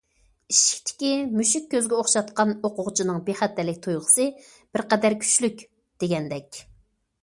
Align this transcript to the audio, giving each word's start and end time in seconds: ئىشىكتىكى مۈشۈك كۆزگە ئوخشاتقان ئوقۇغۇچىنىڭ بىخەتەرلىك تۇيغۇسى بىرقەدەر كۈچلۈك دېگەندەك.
ئىشىكتىكى 0.53 1.11
مۈشۈك 1.33 1.67
كۆزگە 1.75 1.99
ئوخشاتقان 1.99 2.55
ئوقۇغۇچىنىڭ 2.69 3.21
بىخەتەرلىك 3.31 3.81
تۇيغۇسى 3.87 4.29
بىرقەدەر 4.57 5.19
كۈچلۈك 5.25 5.67
دېگەندەك. 6.05 6.65